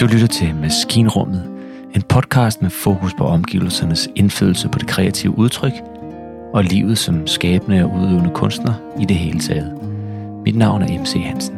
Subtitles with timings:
[0.00, 1.44] Du lytter til Maskinrummet,
[1.94, 5.72] en podcast med fokus på omgivelsernes indflydelse på det kreative udtryk
[6.52, 9.78] og livet som skabende og udøvende kunstner i det hele taget.
[10.44, 11.56] Mit navn er MC Hansen.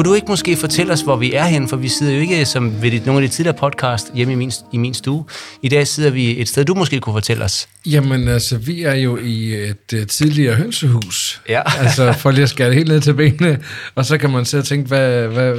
[0.00, 1.68] Kunne du ikke måske fortælle os, hvor vi er henne?
[1.68, 4.36] For vi sidder jo ikke som ved de, nogle af de tidligere podcast hjemme i
[4.36, 5.24] min, i min stue.
[5.62, 7.68] I dag sidder vi et sted, du måske kunne fortælle os.
[7.86, 11.42] Jamen altså, vi er jo i et uh, tidligere hønsehus.
[11.48, 11.62] Ja.
[11.84, 13.58] altså, for lige at skære det helt ned til benene.
[13.94, 15.54] Og så kan man sidde og tænke, hvad, hvad,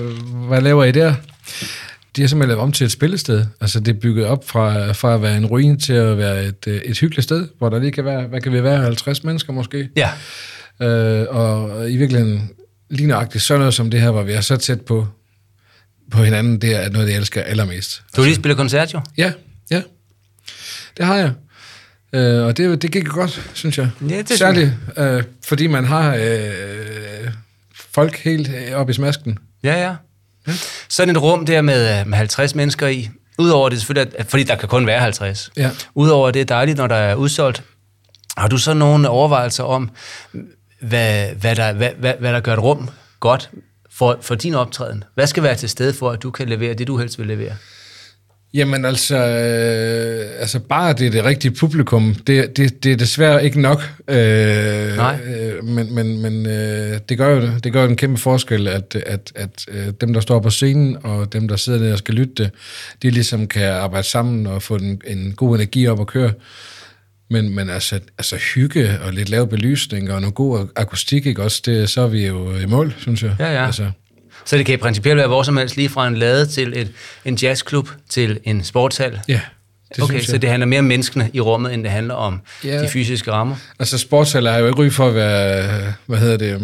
[0.48, 1.13] hvad laver I der?
[2.16, 3.46] De har simpelthen lavet om til et spillested.
[3.62, 6.68] Altså, det er bygget op fra, fra at være en ruin til at være et,
[6.68, 9.54] øh, et hyggeligt sted, hvor der lige kan være, hvad kan vi være, 50 mennesker
[9.54, 9.90] måske?
[9.96, 10.10] Ja.
[10.82, 12.49] Øh, og i virkeligheden
[12.91, 15.08] lige nøjagtigt sådan noget som det her, hvor vi er så tæt på,
[16.12, 18.04] på hinanden, det er noget, jeg elsker allermest.
[18.16, 19.02] Du har lige spillet koncert, jo?
[19.18, 19.32] Ja,
[19.72, 19.82] ja.
[20.98, 21.32] Det har jeg.
[22.13, 23.90] Øh, og det, det gik godt, synes jeg.
[24.10, 27.32] Ja, det Særligt, øh, fordi man har øh,
[27.76, 29.38] folk helt op i smasken.
[29.63, 29.96] Ja, ja.
[30.90, 33.10] Sådan et rum der med, øh, med 50 mennesker i.
[33.38, 35.51] Udover det selvfølgelig, at, fordi der kan kun være 50.
[35.57, 35.71] Ja.
[35.96, 37.63] Udover det er dejligt, når der er udsolgt.
[38.38, 39.90] Har du så nogle overvejelser om,
[40.82, 43.49] hvad, hvad, der, hvad, hvad, hvad der gør et rum godt
[43.91, 45.04] for, for din optræden?
[45.15, 47.54] Hvad skal være til stede for, at du kan levere det, du helst vil levere?
[48.54, 53.46] Jamen altså, øh, altså bare det er det rigtige publikum, det, det, det er desværre
[53.46, 53.90] ikke nok.
[54.07, 55.20] Øh, Nej.
[55.26, 58.95] Øh, men men, men øh, det, gør jo, det gør jo en kæmpe forskel, at,
[59.05, 62.13] at, at øh, dem, der står på scenen, og dem, der sidder der og skal
[62.13, 62.51] lytte det,
[63.04, 66.31] de ligesom kan arbejde sammen og få en, en god energi op at køre.
[67.31, 71.62] Men, men altså, altså hygge og lidt lav belysning og noget god akustik, ikke også,
[71.66, 73.35] det, så er vi jo i mål, synes jeg.
[73.40, 73.66] Ja, ja.
[73.66, 73.91] Altså,
[74.46, 76.91] Så det kan i principielt være hvor som helst, lige fra en lade til et,
[77.25, 79.19] en jazzklub til en sportshal.
[79.28, 79.40] ja,
[79.96, 82.84] det okay, så det handler mere om menneskene i rummet, end det handler om Ja.
[82.84, 83.56] de fysiske rammer.
[83.79, 86.62] Altså, sportshaller er jo ikke ry for at være, hvad hedder det,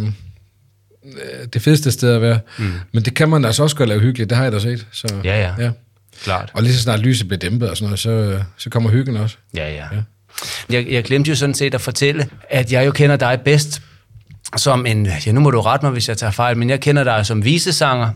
[1.06, 2.40] øh, det fedeste sted at være.
[2.60, 2.72] Mm.
[2.94, 4.88] Men det kan man altså også godt lave hyggeligt, det har jeg da set.
[4.92, 5.64] Så, Ja, ja.
[5.66, 5.72] ja.
[6.24, 6.52] Klart.
[6.54, 9.38] Og lige så snart lyset bliver dæmpet og sådan noget, så, så kommer hyggen også.
[9.56, 9.86] Ja, ja.
[10.70, 13.82] Jeg, jeg glemte jo sådan set at fortælle, at jeg jo kender dig bedst
[14.58, 17.04] som en, ja nu må du rette mig, hvis jeg tager fejl, men jeg kender
[17.04, 18.10] dig som visesanger,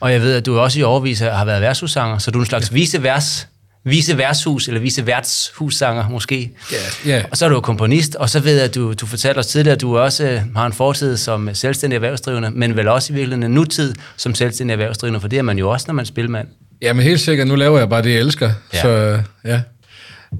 [0.00, 2.46] og jeg ved, at du også i overvis har været værtshussanger, så du er en
[2.46, 2.74] slags ja.
[2.74, 3.48] visevers,
[3.84, 6.50] viseværtshus, eller viseværtshussanger måske.
[6.72, 6.76] Ja.
[7.16, 7.22] Ja.
[7.30, 9.74] Og så er du komponist, og så ved jeg, at du, du fortalte os tidligere,
[9.74, 13.42] at du også øh, har en fortid som selvstændig erhvervsdrivende, men vel også i virkeligheden
[13.42, 16.48] en nutid som selvstændig erhvervsdrivende, for det er man jo også, når man er spilmand.
[16.82, 18.50] Ja, men helt sikkert, nu laver jeg bare det, jeg elsker.
[18.74, 18.82] Ja.
[18.82, 19.60] Så øh, ja,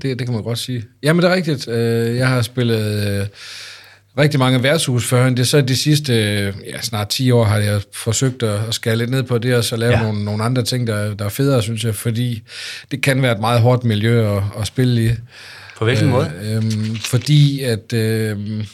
[0.02, 0.84] det, det kan man godt sige.
[1.02, 1.68] Jamen, det er rigtigt.
[1.68, 3.26] Øh, Jeg har spillet øh,
[4.18, 5.28] rigtig mange værtshus før.
[5.30, 8.96] Det er så de sidste øh, ja, snart 10 år har jeg forsøgt at, skære
[8.96, 10.02] lidt ned på det, og så lave Ja.
[10.02, 12.42] nogle, nogle andre ting, der, der er federe, synes jeg, fordi
[12.90, 15.10] det kan være et meget hårdt miljø at, at spille i.
[15.78, 16.32] På hvilken øh, måde?
[16.44, 18.64] Øhm, fordi at, øhm,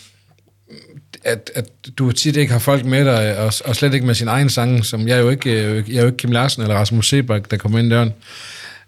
[1.24, 1.64] at, at
[1.98, 4.84] du tit ikke har folk med dig, og, og slet ikke med sin egen sang,
[4.84, 7.50] som jeg er jo ikke, øh, jeg er jo ikke Kim Larsen eller Rasmus Sebak,
[7.50, 8.12] der kommer ind døren.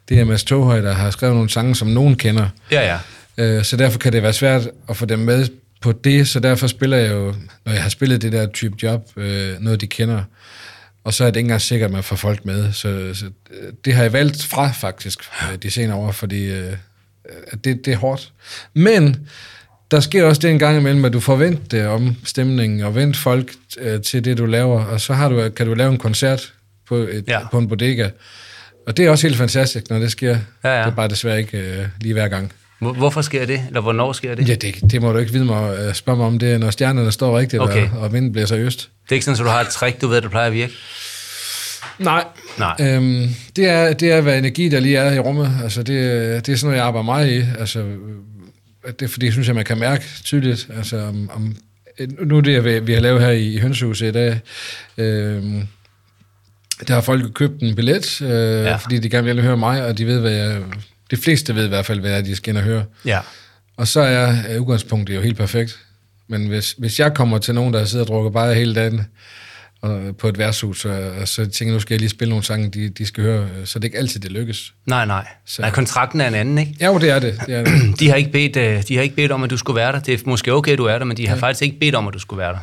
[0.09, 2.49] Det er Mads Toghøj, der har skrevet nogle sange, som nogen kender.
[2.71, 2.99] Ja, ja.
[3.45, 5.49] Øh, så derfor kan det være svært at få dem med
[5.81, 9.09] på det, så derfor spiller jeg jo, når jeg har spillet det der type job,
[9.17, 10.23] øh, noget de kender.
[11.05, 12.73] Og så er det ikke engang sikkert, at man får folk med.
[12.73, 16.73] Så, så øh, det har jeg valgt fra faktisk øh, de senere år, fordi øh,
[17.65, 18.33] det, det er hårdt.
[18.75, 19.29] Men
[19.91, 23.17] der sker også det en gang imellem, at du forventer det om stemningen, og vent
[23.17, 26.53] folk øh, til det, du laver, og så har du, kan du lave en koncert
[26.89, 27.49] på, et, ja.
[27.49, 28.09] på en bodega.
[28.87, 30.39] Og det er også helt fantastisk, når det sker.
[30.65, 30.79] Ja, ja.
[30.81, 32.53] Det er bare desværre ikke øh, lige hver gang.
[32.79, 33.61] Hvor- Hvorfor sker det?
[33.69, 34.49] Eller hvornår sker det?
[34.49, 36.39] Ja, det, det må du ikke vide mig, øh, spørge mig om.
[36.39, 37.89] Det når stjernerne står rigtigt, Okay.
[37.91, 38.79] og, og vinden bliver seriøst.
[39.05, 40.73] Det er ikke sådan, at du har et trick, du ved, der plejer at virke?
[41.99, 42.25] Nej.
[42.59, 42.77] Nej.
[42.81, 45.53] Øhm, det, er, det er, hvad energi der lige er i rummet.
[45.63, 47.45] Altså, det, det er sådan noget, jeg arbejder meget i.
[47.59, 47.85] Altså,
[49.01, 51.57] det fordi, jeg synes, at man kan mærke tydeligt, altså, om, om
[52.21, 54.41] nu det, vi- vi har lavet her i, i Hønsehuset i dag,
[54.99, 55.63] øhm,
[56.89, 58.63] der har folk købt en billet, øh, Ja.
[58.63, 58.77] ja.
[58.77, 60.61] fordi de gerne vil høre mig, og de ved, hvad jeg,
[61.11, 62.85] de fleste ved i hvert fald, hvad er, de skal ind og høre.
[63.05, 63.19] Ja.
[63.77, 65.79] Og så er øh, udgangspunktet jo helt perfekt.
[66.29, 69.01] Men hvis, hvis jeg kommer til nogen, der sidder og drukker bare hele dagen
[69.83, 72.45] og, på et værtshus, og, og så tænker jeg, nu skal jeg lige spille nogle
[72.45, 74.73] sange, de, de skal høre, så det er ikke altid, det lykkes.
[74.87, 75.27] Nej, nej.
[75.47, 76.77] Så- Nej, kontrakten er en anden, ikke?
[76.81, 77.41] Ja, jo, det er det.
[77.47, 77.73] det, er det.
[78.01, 80.01] De har, ikke bedt, øh, de har ikke bedt om, at du skulle være der.
[80.01, 82.15] Det er måske okay, du er der, men de har faktisk ikke bedt om, at
[82.15, 82.59] du skulle være der.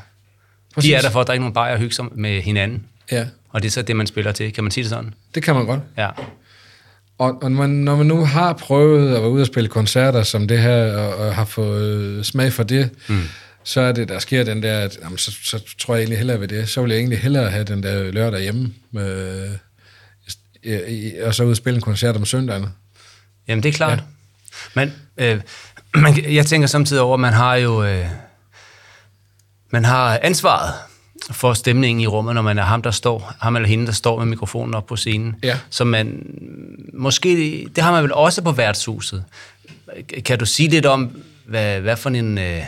[0.76, 0.90] Præcis.
[0.90, 2.84] De er der for at drikke nogle bajer og hygge sig med hinanden.
[3.12, 4.54] Ja, Og det er så det, man spiller til.
[4.54, 5.14] Kan man sige det sådan?
[5.36, 5.80] det kan man godt.
[5.98, 6.10] Ja.
[7.18, 10.24] Og, og når, man, når man nu har prøvet at være ude og spille koncerter
[10.24, 13.22] som det her, og, og har fået smag for det, mm.
[13.64, 16.40] så er det, der sker den der, at jamen, så, så tror jeg egentlig hellere
[16.40, 16.70] ved det.
[16.70, 19.50] Så vil jeg egentlig hellere have den der lørdag hjemme, øh,
[20.64, 22.66] i- i- og så ud og spille en koncert om søndagen.
[23.48, 24.00] Jamen, det er klart.
[24.00, 24.04] Ja.
[24.74, 25.42] Men øh,
[26.04, 28.06] man, jeg tænker samtidig over, at man har jo øh,
[29.72, 30.74] man har ansvaret
[31.32, 34.20] for stemningen i rummet, når man er ham, der står, ham eller hende, der står
[34.20, 35.36] med mikrofonen op på scenen.
[35.44, 35.58] Ja.
[35.70, 36.26] Så man,
[36.94, 39.24] måske, det har man vel også på værtshuset.
[40.26, 42.38] Kan du sige lidt om, hvad, hvad for en...
[42.38, 42.64] Øh,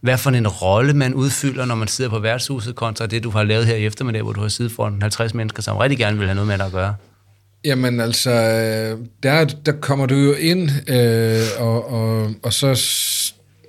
[0.00, 3.42] hvad for en rolle man udfylder, når man sidder på værtshuset, kontra det, du har
[3.42, 6.26] lavet her i eftermiddag, hvor du har siddet foran 50 mennesker, som rigtig gerne vil
[6.26, 6.94] have noget med dig at gøre?
[7.64, 8.30] Jamen altså,
[9.22, 12.82] der, der kommer du jo ind, øh, og, og, og så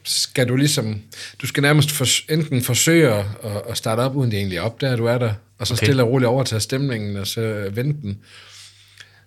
[0.04, 1.02] skal du ligesom,
[1.42, 3.26] du skal nærmest for, enten forsøge at,
[3.70, 5.86] at starte op, uden det egentlig opdager, at du er der, og så okay.
[5.86, 8.20] stille og roligt overtage stemningen, og så vente den.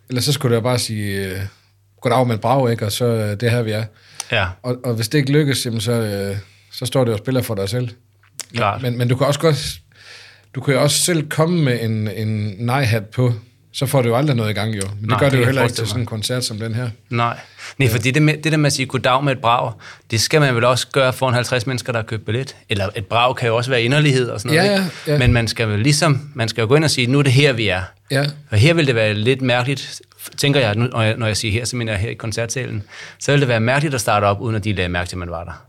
[0.09, 1.41] Eller så skulle du bare sige, øh,
[2.01, 2.87] goddag med brav, ikke?
[2.87, 3.85] og så øh, det her vi er.
[4.33, 4.47] Ja.
[4.63, 6.37] Og, og hvis det ikke lykkes, jamen så, øh,
[6.73, 7.89] så står det og spiller for dig selv.
[8.55, 8.83] Klart.
[8.83, 9.79] Men, men du kan også godt,
[10.55, 13.35] du kan jo også selv komme med en, en nej-hat på,
[13.75, 14.83] så får du jo aldrig noget i gang jo.
[15.01, 16.75] Men Nej, det gør det, det jo heller ikke til sådan en koncert som den
[16.75, 16.91] her.
[17.11, 17.39] Nej,
[17.79, 19.73] Nej for det, med, det der med at sige goddag med et brag,
[20.11, 22.57] det skal man vel også gøre for en 50 mennesker, der har købt billet.
[22.69, 24.71] Eller et brag kan jo også være inderlighed og sådan noget.
[24.71, 24.77] Ja,
[25.07, 25.19] ja, ja.
[25.19, 27.33] Men man skal vel ligesom, man skal jo gå ind og sige, nu er det
[27.33, 27.83] her, vi er.
[28.11, 28.25] Ja.
[28.51, 30.01] Og her vil det være lidt mærkeligt,
[30.37, 32.83] tænker jeg, når jeg, når jeg siger her, så mener jeg her i koncertsalen,
[33.19, 35.19] så vil det være mærkeligt at starte op, uden at de lagde mærke til, at
[35.19, 35.65] man var der.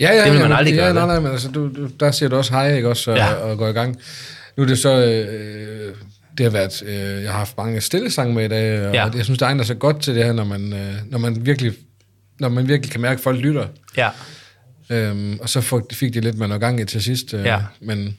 [0.00, 0.94] Ja, ja, det vil man aldrig ja, gøre.
[0.94, 3.32] Nej, nej, men altså, du, du, der siger du også hej, ikke også, og, ja.
[3.32, 3.98] og går i gang.
[4.56, 5.94] Nu er det så, øh,
[6.38, 9.04] det har været, øh, jeg har haft mange stille sange med i dag, og Ja.
[9.16, 11.72] jeg synes, det egner sig godt til det her, når man, øh, når man virkelig
[12.40, 13.66] når man virkelig kan mærke, at folk lytter.
[13.96, 14.08] Ja,
[14.90, 17.34] Øhm, og så fik, fik de lidt med noget gang i til sidst.
[17.34, 17.58] Øh, Ja.
[17.80, 18.18] Men,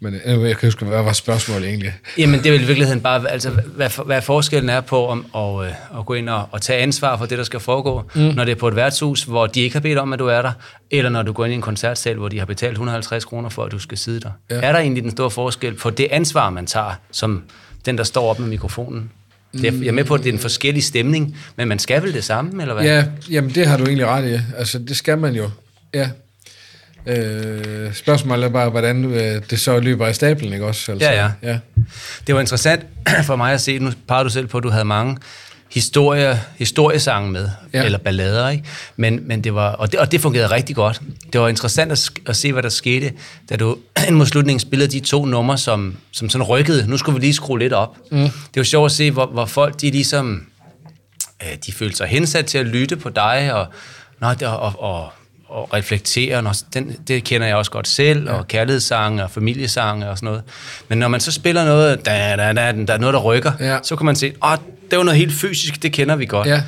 [0.00, 1.92] men øh, jeg kan huske, hvad var spørgsmålet egentlig?
[2.18, 5.66] Jamen, det er vel i virkeligheden bare, altså, hvad, hvad forskellen er på om at,
[5.66, 8.20] øh, at gå ind og, og tage ansvar for det, der skal foregå, mm.
[8.20, 10.42] når det er på et værtshus, hvor de ikke har bedt om, at du er
[10.42, 10.52] der,
[10.90, 13.64] eller når du går ind i en koncertsal, hvor de har betalt 150 kroner for,
[13.64, 14.30] at du skal sidde der.
[14.50, 14.56] Ja.
[14.56, 17.42] Er der egentlig den store forskel på det ansvar, man tager, som
[17.86, 19.10] den, der står op med mikrofonen?
[19.52, 22.02] Det er, jeg er med på, at det er en forskellig stemning, men man skal
[22.02, 22.84] vel det samme, eller hvad?
[22.84, 24.40] Ja, jamen det har du egentlig ret i.
[24.56, 25.50] Altså, det skal man jo.
[25.94, 26.10] Ja.
[27.08, 30.92] Øh, spørgsmålet er bare, hvordan øh, det så løber af stablen, ikke også?
[30.92, 31.30] Altså, Ja, ja.
[31.52, 31.58] ja.
[32.26, 32.86] Det var interessant
[33.26, 35.16] for mig at se, nu pegede du selv på, at du havde mange
[35.74, 37.84] historie, historiesange med, Ja.
[37.84, 38.64] eller ballader, ikke?
[38.96, 41.00] Men, men det var, og, det, og det fungerede rigtig godt.
[41.32, 43.12] Det var interessant at, at se, hvad der skete,
[43.50, 43.76] da du
[44.08, 46.86] ind mod slutningen spillede de to numre, som, som sådan rykkede.
[46.90, 47.96] Nu skulle vi lige skrue lidt op.
[48.10, 48.18] Mm.
[48.22, 50.46] Det var sjovt at se, hvor, hvor folk de ligesom,
[51.42, 53.66] øh, de følte sig hensat til at lytte på dig, og,
[54.20, 55.08] nå, det, og, og,
[55.48, 56.42] og reflektere.
[56.42, 60.42] Når, den, det kender jeg også godt selv, og kærlighedssange og familiesange og sådan noget.
[60.88, 63.78] Men når man så spiller noget, da, da, da, der er noget, der rykker, Ja.
[63.82, 64.56] så kan man se, åh,
[64.90, 66.48] det var noget helt fysisk, det kender vi godt.
[66.48, 66.62] Ja.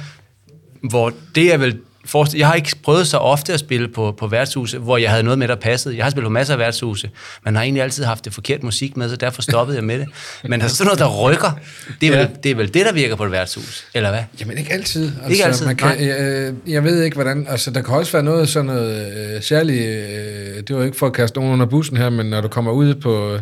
[0.90, 1.78] Hvor det er vel...
[2.06, 5.22] Forst- jeg har ikke prøvet så ofte at spille på, på værtshuse, hvor jeg havde
[5.22, 5.96] noget med, der passede.
[5.96, 7.10] Jeg har spillet på masser af værtshuse,
[7.44, 10.06] men har egentlig altid haft det forkert musik med, så derfor stoppede jeg med det.
[10.44, 11.58] Men altså sådan noget, der rykker,
[12.00, 12.26] det er, vel, Ja.
[12.42, 14.20] det er vel det, der virker på et værtshus, eller hvad?
[14.40, 15.04] Jamen ikke altid.
[15.16, 17.46] Altså, Ikke altid, Man kan, jeg, jeg ved ikke, hvordan...
[17.48, 19.82] Altså, der kan også være noget sådan noget øh, særligt...
[19.86, 22.72] Øh, det var ikke for at kaste nogen under bussen her, men når du kommer
[22.72, 23.38] ud på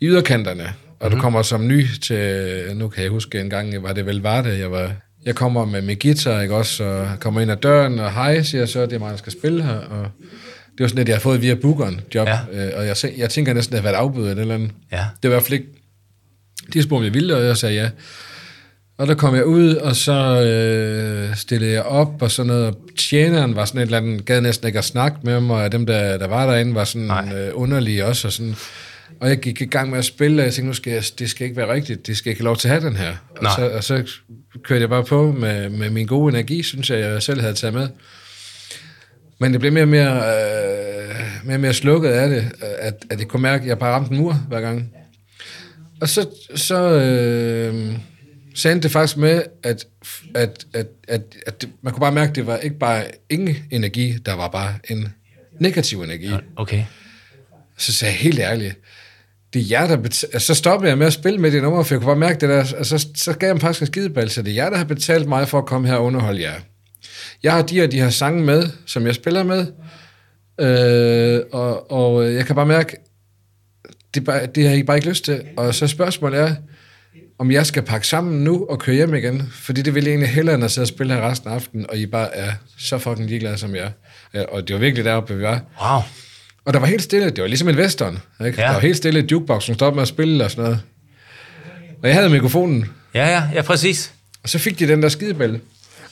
[0.00, 1.08] i yderkanterne, og Mhm.
[1.08, 1.16] mm-hmm.
[1.16, 2.46] du kommer som ny til...
[2.74, 4.92] Nu kan jeg huske en gang, var det vel var det, jeg var...
[5.24, 8.60] Jeg kommer med min guitar, ikke også, og kommer ind ad døren, og hej, siger
[8.60, 10.06] jeg så, det er mig, der skal spille her, og
[10.72, 12.38] det var sådan lidt, jeg har fået via bookeren job, Ja.
[12.66, 14.70] øh, og jeg, jeg tænker næsten, at det har været afbud eller andet.
[14.92, 14.96] Ja.
[15.22, 15.66] Det var i hvert fald ikke...
[16.72, 17.90] De spurgte, om jeg ville, og jeg sagde ja.
[18.98, 22.66] Og der kom jeg ud, og så øh, stillede jeg op, og sådan noget.
[22.66, 25.72] Og tjeneren var sådan et eller andet, gad næsten ikke at snakke med mig, og
[25.72, 27.34] dem, der, der var derinde, var sådan Nej.
[27.36, 28.28] øh, underlige også.
[28.28, 28.54] Og, sådan.
[29.22, 31.30] Og jeg gik i gang med at spille, og jeg tænkte, nu skal jeg, det
[31.30, 33.16] skal ikke være rigtigt, det skal ikke have lov til at have den her.
[33.36, 33.52] Og Nej.
[33.56, 34.10] så, og så
[34.64, 37.74] kørte jeg bare på med, med min gode energi, synes jeg, jeg selv havde taget
[37.74, 37.88] med.
[39.38, 43.20] Men det blev mere og mere, øh, mere, og mere slukket af det, at, at
[43.20, 44.92] jeg kunne mærke, at jeg bare ramte en mur hver gang.
[46.00, 47.74] Og så, så, øh,
[48.72, 49.86] endte det faktisk med, at,
[50.34, 53.56] at, at, at, at det, man kunne bare mærke, at det var ikke bare ingen
[53.70, 55.08] energi, der var bare en
[55.58, 56.30] negativ energi.
[56.56, 56.84] Okay.
[57.78, 58.78] Så sagde jeg helt ærligt,
[59.52, 60.30] det er jer, der betaler...
[60.34, 62.40] Altså, så stoppede jeg med at spille med det nummer, for jeg kunne bare mærke
[62.40, 64.70] det der, og så, så gav jeg dem faktisk en skideball, så det er jer,
[64.70, 66.54] der har betalt mig for at komme her og underholde jer.
[67.42, 69.66] Jeg har de her, de her sange med, som jeg spiller med,
[70.60, 72.96] øh, og, og jeg kan bare mærke,
[74.14, 75.42] det, bare, det har I bare ikke lyst til.
[75.56, 76.54] Og så spørgsmålet er,
[77.38, 80.34] om jeg skal pakke sammen nu og køre hjem igen, fordi det ville jeg egentlig
[80.34, 82.98] hellere, end at sidde og spille her resten af aftenen, og I bare er så
[82.98, 83.92] fucking ligeglade, som jeg
[84.32, 84.44] er.
[84.46, 85.60] Og det var virkelig deroppe, vi var.
[85.82, 86.02] Wow.
[86.64, 87.30] Og der var helt stille.
[87.30, 88.18] Det var ligesom en western.
[88.46, 88.60] Ikke?
[88.60, 88.66] Ja.
[88.66, 89.26] Der var helt stille.
[89.32, 90.80] Jukeboxen stoppede med at spille og sådan noget.
[92.02, 92.86] Og jeg havde mikrofonen.
[93.14, 94.12] Ja, ja, ja, præcis.
[94.42, 95.60] Og så fik de den der skidebælle.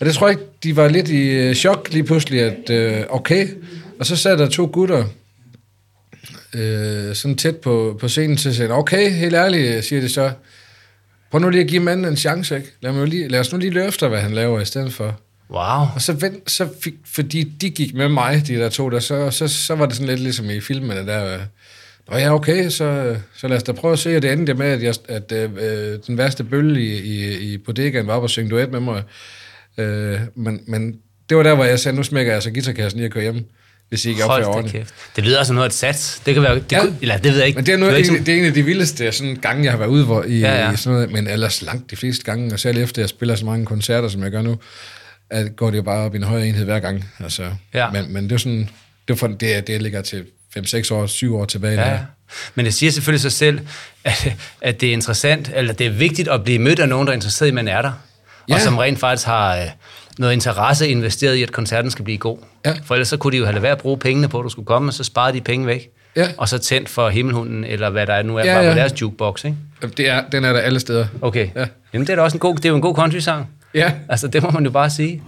[0.01, 3.05] Og det tror jeg ikke, de var lidt i øh, chok lige pludselig, at øh,
[3.09, 3.49] okay.
[3.99, 5.05] Og så sad der to gutter
[6.55, 10.33] øh, sådan tæt på, på scenen til at sige, okay, helt ærligt, siger det så.
[11.31, 12.69] Prøv nu lige at give manden en chance, ikke?
[12.81, 15.21] Lad, mig lige, lad os nu lige løfte, hvad han laver i stedet for.
[15.51, 15.87] Wow.
[15.95, 19.31] Og så, vent, så fik, fordi de gik med mig, de der to, der, så,
[19.31, 21.35] så, så var det sådan lidt ligesom i filmene der.
[21.35, 21.41] øh,
[22.11, 24.67] Nå ja, okay, så, så lad os da prøve at se, og det endte med,
[24.67, 28.51] at, jeg, at øh, den værste bølle i, i, i bodegaen var op og synge
[28.51, 29.03] duet med mig.
[29.79, 30.95] Øh, men, men
[31.29, 33.45] det var der, hvor jeg sagde, nu smækker jeg så guitarkassen lige at køre hjem,
[33.89, 34.73] hvis I ikke opfører ordentligt.
[34.77, 34.95] kæft.
[35.17, 36.23] Det lyder altså noget af et sats.
[36.27, 36.55] Det kan være...
[36.55, 36.81] Det Ja.
[36.81, 37.57] kunne, eller det ved jeg ikke.
[37.57, 39.65] Men det er, noget, ved ikke, en, det er en af de vildeste sådan, gange,
[39.65, 41.97] jeg har været ude hvor, i, Ja, ja, i sådan noget, men ellers langt de
[41.97, 44.57] fleste gange, og selv efter jeg spiller så mange koncerter, som jeg gør nu,
[45.31, 47.05] at går det jo bare op i en højere enhed hver gang.
[47.21, 47.91] Altså, Ja.
[47.91, 48.69] men, men det er sådan,
[49.09, 50.25] det, er for, det, er- det ligger til
[50.59, 51.81] 5-6 år, 7 år tilbage.
[51.83, 51.99] Ja, der.
[52.55, 53.61] Men det siger selvfølgelig sig selv,
[54.05, 57.13] at, at det er interessant, eller det er vigtigt at blive mødt af nogen, der
[57.13, 57.93] er interesseret i, at man er der.
[58.49, 58.55] Ja.
[58.55, 59.63] Og som rent faktisk har øh,
[60.19, 62.39] noget interesse investeret i, at koncerten skal blive god.
[62.67, 62.75] Ja.
[62.85, 64.49] For ellers så kunne de jo have lade være at bruge pengene på, at du
[64.49, 65.89] skulle komme, og så sparede de penge væk.
[66.17, 66.29] Ja.
[66.37, 68.73] Og så tændt for himmelhunden, eller hvad der nu er, Ja, bare ja.
[68.73, 69.57] på deres jukebox, ikke?
[69.97, 71.07] Det er, den er der alle steder.
[71.23, 71.49] Okay.
[71.57, 71.67] Ja.
[71.93, 73.49] Jamen, det er da også en god, det er jo en god country-sang.
[73.75, 73.93] Ja.
[74.09, 75.23] Altså, det må man jo bare sige.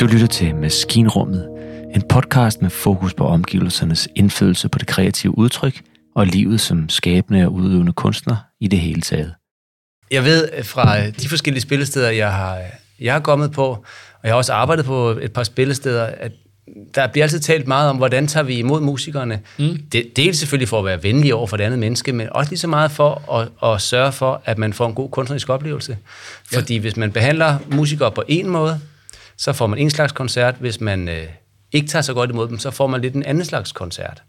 [0.00, 1.48] Du lytter til Maskinrummet,
[1.94, 5.80] en podcast med fokus på omgivelsernes indflydelse på det kreative udtryk
[6.16, 9.34] og livet som skabende og udøvende kunstner i det hele taget.
[10.10, 12.58] Jeg ved øh, fra øh, de forskellige spillesteder, jeg har,
[13.00, 16.32] jeg har kommet på, og jeg har også arbejdet på et par spillesteder, at
[16.94, 19.40] der bliver altid talt meget om, hvordan tager vi imod musikerne.
[19.58, 19.78] Mm.
[19.92, 22.58] Det, dels selvfølgelig for at være venlige over for det andet menneske, men også lige
[22.58, 25.98] så meget for at, at sørge for, at man får en god kunstnerisk oplevelse.
[26.52, 26.80] Fordi ja.
[26.80, 28.80] hvis man behandler musikere på en måde,
[29.36, 30.54] så får man en slags koncert.
[30.60, 31.26] Hvis man øh,
[31.72, 34.22] ikke tager så godt imod dem, så får man lidt en anden slags koncert.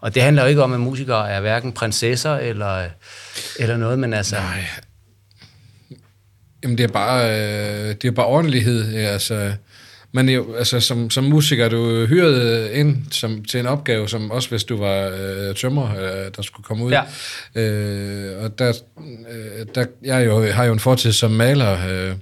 [0.00, 2.84] Og det handler jo ikke om, at musikere er hverken prinsesser eller,
[3.58, 4.36] eller noget, men altså...
[4.36, 4.64] Nej.
[6.62, 8.94] Jamen, det er bare, øh, det er bare ordentlighed.
[8.94, 9.52] Altså,
[10.12, 14.30] men jo, altså, som, som musiker er du hyret ind som, til en opgave, som
[14.30, 15.90] også hvis du var øh, tømrer,
[16.24, 16.92] øh, der skulle komme ud.
[16.92, 17.02] Ja.
[17.62, 22.14] Øh, og der, øh, der, jeg jo, har jo en fortid som maler, øh,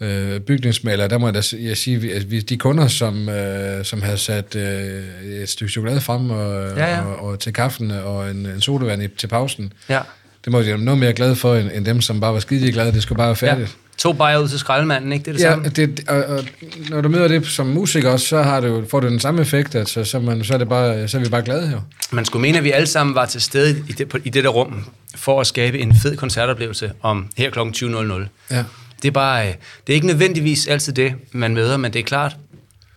[0.00, 4.02] øh, bygningsmaler, der må jeg da jeg sige, at vi, de kunder, som, øh, som
[4.02, 5.02] havde sat øh,
[5.42, 7.00] et stykke chokolade frem og, Ja, ja.
[7.00, 10.00] og, og til kaffen og en, en sodavand i, til pausen, Ja.
[10.44, 12.72] det må de være noget mere glade for, end, end dem, som bare var skide
[12.72, 12.92] glade.
[12.92, 13.68] Det skulle bare være færdigt.
[13.68, 13.89] Ja.
[14.00, 15.24] To bajer ud til skraldemanden, ikke?
[15.24, 15.68] Det er det Ja, samme.
[15.68, 16.44] det, og, og,
[16.90, 19.74] når du møder det som musiker også, så har du, får du den samme effekt,
[19.74, 21.80] at så, man, så, er det bare, så er vi bare glade jo.
[22.10, 24.44] Man skulle mene, at vi alle sammen var til stede i det, på, i det
[24.44, 27.58] der rum, for at skabe en fed koncertoplevelse om her kl.
[27.58, 28.28] 20.00.
[28.50, 28.64] Ja.
[29.02, 29.54] Det er bare, øh,
[29.86, 32.36] det er ikke nødvendigvis altid det, man møder, men det er klart,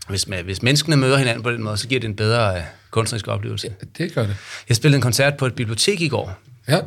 [0.09, 2.61] hvis, man, hvis menneskene møder hinanden på den måde, så giver det en bedre øh,
[2.91, 3.69] kunstnerisk oplevelse.
[3.97, 4.35] Det gør det.
[4.69, 6.79] Jeg spillede en koncert på et bibliotek i går, Ja.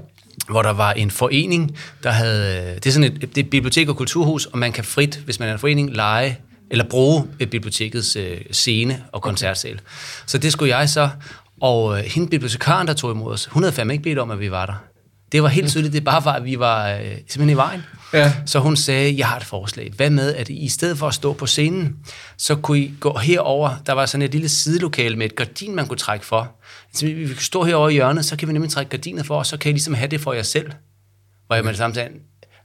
[0.48, 2.68] Hvor der var en forening, der havde...
[2.68, 5.16] øh, Det er sådan et, det er et bibliotek og kulturhus, og man kan frit,
[5.24, 6.38] hvis man er en forening, lege
[6.70, 9.80] eller bruge bibliotekets øh, scene og koncertsal.
[10.26, 11.08] Så det skulle jeg så,
[11.60, 14.40] og øh, hende bibliotekaren, der tog imod os, hun havde fandme ikke bedt om, at
[14.40, 14.74] vi var der.
[15.32, 17.82] Det var helt tydeligt, det bare var, at vi var øh, simpelthen i vejen.
[18.12, 18.32] Ja.
[18.46, 19.92] Så hun sagde, jeg har et forslag.
[19.96, 21.96] Hvad med, at I i stedet for at stå på scenen,
[22.36, 23.70] så kunne I gå herover.
[23.86, 26.56] Der var sådan et lille sidelokale med et gardin, man kunne trække for.
[26.94, 29.38] Så vi vi kan stå herovre i hjørnet, så kan vi nemlig trække gardinet for,
[29.38, 30.70] og så kan I ligesom have det for jer selv.
[31.46, 32.08] Hvor jeg med det samme sagde,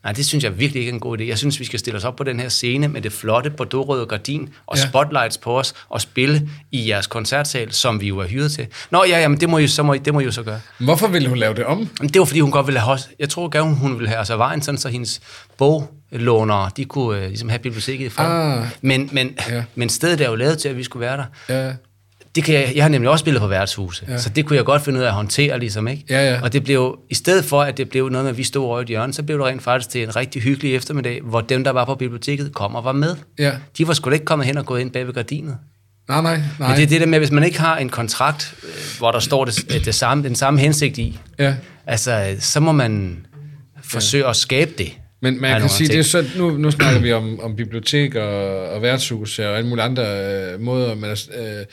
[0.03, 1.23] nej, det synes jeg virkelig ikke er en god idé.
[1.23, 4.07] Jeg synes, vi skal stille os op på den her scene med det flotte bordeaux
[4.09, 4.87] gardin og Ja.
[4.87, 8.67] spotlights på os og spille i jeres koncertsal, som vi jo er hyret til.
[8.91, 10.59] Nå ja, jamen, det må I, så må I, det må I jo så gøre.
[10.77, 11.89] Hvorfor ville hun lave det om?
[11.99, 14.37] Men det var, fordi hun godt ville have, jeg tror gerne, hun ville have altså
[14.37, 15.21] vejen, sådan så hendes
[15.57, 18.31] boglånere, de kunne øh, ligesom have biblioteket i frem.
[18.31, 18.67] Ah.
[18.81, 19.63] Men, men, ja.
[19.75, 21.25] men stedet er jo lavet til, at vi skulle være der.
[21.67, 21.73] Ja.
[22.35, 24.11] Det kan jeg, jeg har nemlig også spillet på værtshuse, Ja.
[24.11, 24.17] ja.
[24.17, 26.03] så det kunne jeg godt finde ud af at håndtere, ligesom, ikke?
[26.09, 26.41] Ja, ja.
[26.41, 28.79] Og det blev, i stedet for, at det blev noget med, at vi stod over
[28.79, 31.63] i et hjørne, så blev det rent faktisk til en rigtig hyggelig eftermiddag, hvor dem,
[31.63, 33.15] der var på biblioteket, kom og var med.
[33.39, 33.51] Ja.
[33.77, 35.57] De var sgu da ikke kommet hen og gået ind bag ved gardinet.
[36.09, 36.67] Nej, nej, nej.
[36.69, 39.19] Men det er det der med, hvis man ikke har en kontrakt, øh, hvor der
[39.19, 41.55] står det, det samme, den samme hensigt i, Ja.
[41.87, 43.25] Altså, øh, så må man
[43.83, 44.91] forsøge at skabe det.
[45.21, 48.59] Men man kan sige, det er så, nu, nu snakker vi om, om bibliotek og,
[48.69, 50.03] og værtshus og alle mulige andre
[50.53, 51.65] øh, måder, men øh,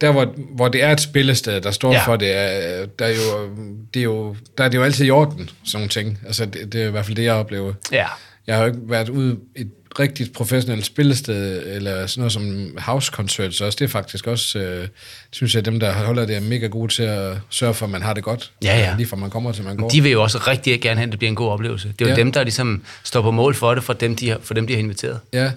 [0.00, 2.06] der hvor, hvor det er et spillested, der står ja.
[2.06, 3.50] For det, er, der, er jo,
[3.94, 6.18] det er jo, der er det jo altid i orden, sådan nogle ting.
[6.26, 7.72] Altså, det, det er i hvert fald det, jeg oplever.
[7.92, 8.06] Ja.
[8.46, 13.10] Jeg har jo ikke været ude et rigtigt professionelt spillested, eller sådan noget som house
[13.14, 13.76] concerts også.
[13.78, 14.88] Det er faktisk også, øh,
[15.30, 18.02] synes jeg, dem, der holder det, er mega gode til at sørge for, at man
[18.02, 18.52] har det godt.
[18.64, 18.94] Ja, ja.
[18.96, 19.88] Lige fra man kommer til man går.
[19.88, 21.88] De vil jo også rigtig gerne have, at det bliver en god oplevelse.
[21.98, 22.16] Det er jo Ja.
[22.16, 24.72] dem, der ligesom står på mål for det, for dem, de har, for dem, de
[24.72, 25.18] har inviteret.
[25.32, 25.50] Ja,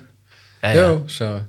[0.63, 0.81] Ja, ja.
[0.81, 0.89] ja.
[0.89, 1.39] jo, så...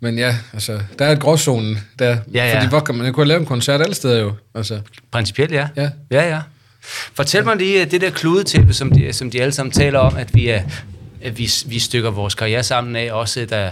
[0.00, 2.16] Men ja, altså, der er et gråzonen der.
[2.34, 2.56] Ja, ja.
[2.56, 4.32] Fordi hvor kan man, kunne lave en koncert alle steder jo.
[4.54, 5.68] Altså, Principielt, ja.
[5.76, 5.90] Ja.
[6.10, 6.40] ja, ja.
[7.14, 10.16] Fortæl mig lige øh, det der kludetæppe, som de, som de alle sammen taler om,
[10.16, 10.62] at vi, er,
[11.22, 13.70] at vi, vi stykker vores karriere sammen af, også der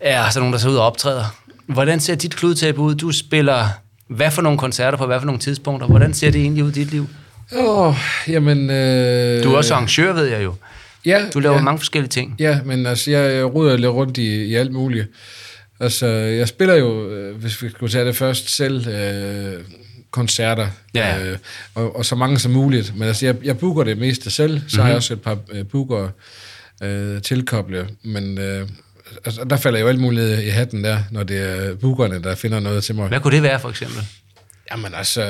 [0.00, 1.36] er sådan nogen, der så ud og optræder.
[1.66, 2.94] Hvordan ser dit kludetæppe ud?
[2.94, 3.68] Du spiller
[4.08, 5.86] hvad for nogle koncerter på hvad for nogle tidspunkter?
[5.86, 7.08] Hvordan ser det egentlig ud i dit liv?
[7.56, 7.94] åh,
[8.28, 8.70] jamen...
[8.70, 10.54] Øh, Du er også arrangør, ved jeg jo.
[11.04, 11.62] Ja, Du laver ja.
[11.62, 12.34] mange forskellige ting.
[12.38, 15.06] Ja, men altså, jeg ruder lidt rundt i, i alt muligt.
[15.80, 19.64] Altså, jeg spiller jo, øh, hvis vi skulle tage det først, selv øh,
[20.10, 21.38] koncerter, Ja, øh,
[21.74, 22.96] og, og så mange som muligt.
[22.96, 24.80] Men altså, jeg, jeg booker det meste selv, så mm-hmm.
[24.80, 26.08] har jeg også et par øh, booker
[26.82, 27.94] øh, tilkoblet.
[28.02, 28.68] Men øh,
[29.24, 32.60] altså, der falder jo alt muligt i hatten der, når det er bookerne, der finder
[32.60, 33.08] noget til mig.
[33.08, 34.06] Hvad kunne det være, for eksempel?
[34.72, 35.22] Jamen altså,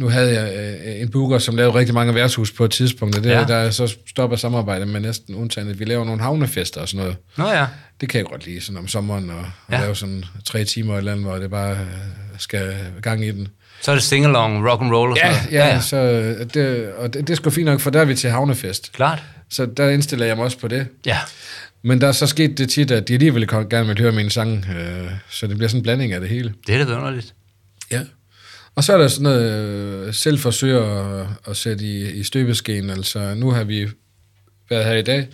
[0.00, 3.24] nu havde jeg øh, en booker, som lavede rigtig mange værtshus på et tidspunkt, og
[3.24, 3.38] det, Ja.
[3.40, 3.44] ja.
[3.46, 7.00] der er så stopper samarbejdet med næsten undtagen, at vi laver nogle havnefester og sådan
[7.00, 7.16] noget.
[7.36, 7.66] Nå ja.
[8.00, 9.80] Det kan jeg godt lide, sådan om sommeren, og, og Ja.
[9.80, 11.76] lave sådan tre timer eller andet, hvor det bare øh,
[12.38, 13.48] skal gang i den.
[13.82, 15.52] Så er det sing-along, rock and roll og sådan Ja, noget.
[15.52, 15.80] ja, ja.
[15.80, 18.30] Så øh, det, og det, det er sgu fint nok, for der er vi til
[18.30, 18.92] havnefest.
[18.92, 19.22] Klart.
[19.50, 20.86] Så der indstiller jeg mig også på det.
[21.06, 21.18] Ja.
[21.84, 24.64] Men der er så sket det tit, at de alligevel gerne vil høre mine sange,
[24.78, 26.52] øh, så det bliver sådan en blanding af det hele.
[26.66, 27.34] Det er da vidunderligt.
[27.90, 28.00] Ja.
[28.80, 29.52] Og så er der sådan noget
[30.06, 30.84] øh, selv forsøger
[31.20, 32.90] at, at sætte i, i støbeskeen.
[32.90, 33.88] Altså, nu har vi
[34.70, 35.28] været her i dag.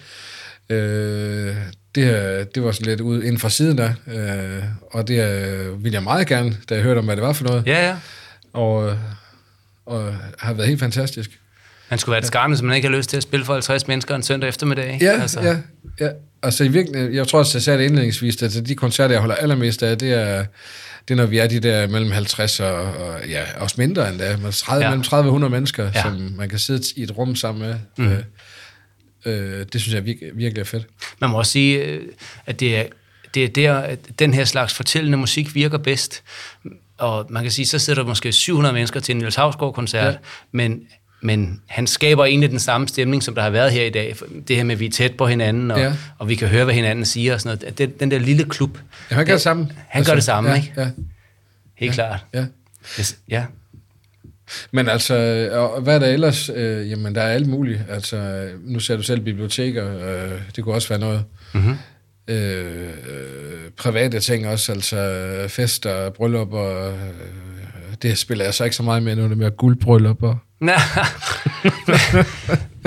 [0.71, 1.57] Øh,
[1.95, 3.93] det, her, det var sådan lidt ud inden fra siden der.
[4.07, 7.33] Øh, og det øh, ville jeg meget gerne, da jeg hørte om, hvad det var
[7.33, 7.67] for noget.
[7.67, 7.97] Ja, ja.
[8.53, 8.97] Og, øh,
[9.87, 11.41] og har været helt fantastisk.
[11.91, 13.89] Man skulle være et skarne, så man ikke har lyst til at spille for 50
[13.89, 14.99] mennesker en søndag eftermiddag.
[15.01, 15.41] Ja, altså.
[15.41, 15.57] ja,
[16.01, 16.11] ja.
[16.43, 19.35] Altså i virkeligheden, jeg tror også, jeg sagde det indledningsvis, at de koncerter, jeg holder
[19.35, 20.45] allermest af, det er,
[21.09, 24.19] det er når vi er de der mellem 50 og, og ja, også mindre end
[24.19, 24.91] det, men 30, Ja.
[24.91, 26.03] mellem 30 og 100 mennesker, Ja.
[26.03, 27.77] som man kan sidde i et rum sammen med.
[27.99, 28.13] Mm.
[28.13, 28.23] Øh,
[29.61, 30.87] øh, det synes jeg virkelig, virkelig er fedt.
[31.21, 32.03] Man må også sige, øh,
[32.47, 32.85] at det er,
[33.35, 36.23] det er der, at den her slags fortællende musik virker bedst.
[36.99, 40.11] Og man kan sige, så sidder der måske 700 mennesker til en Niels Hausgaard-koncert, ja.
[40.11, 40.17] Ja.
[40.53, 40.81] men,
[41.21, 44.17] men han skaber egentlig den samme stemning, som der har været her i dag.
[44.49, 45.85] Det her med, at vi er tæt på hinanden, og, ja.
[45.85, 45.93] Ja.
[46.19, 47.79] og vi kan høre, hvad hinanden siger og sådan noget.
[47.79, 48.79] Den, den der lille klub,
[49.11, 49.69] Ja, han gør det samme.
[49.89, 50.73] Han gør det samme, ja, ikke?
[50.77, 50.89] Ja,
[51.75, 52.25] helt klart.
[52.35, 52.45] ja.
[52.97, 53.45] Hvis, ja.
[54.71, 56.51] Men altså, og hvad er der ellers?
[56.55, 57.81] Øh, jamen, der er alt muligt.
[57.89, 61.25] Altså, nu ser du selv biblioteker, øh, det kunne også være noget.
[61.55, 61.77] Mm-hmm.
[62.29, 66.95] Øh, øh, private ting også, altså fester, bryllupper, øh,
[68.03, 70.35] det spiller jeg så ikke så meget med, nu det mere guldbryllupper.
[70.61, 70.81] Nej.